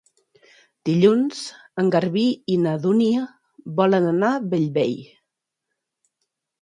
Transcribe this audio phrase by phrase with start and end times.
[0.89, 1.41] Dilluns
[1.83, 3.27] en Garbí i na Dúnia
[3.83, 4.97] volen anar a Bellvei.